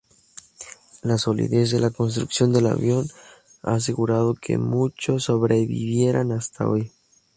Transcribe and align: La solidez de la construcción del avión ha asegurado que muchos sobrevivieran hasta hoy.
La 1.03 1.19
solidez 1.19 1.69
de 1.69 1.79
la 1.79 1.91
construcción 1.91 2.51
del 2.51 2.65
avión 2.65 3.07
ha 3.61 3.75
asegurado 3.75 4.33
que 4.33 4.57
muchos 4.57 5.25
sobrevivieran 5.25 6.31
hasta 6.31 6.67
hoy. 6.67 6.91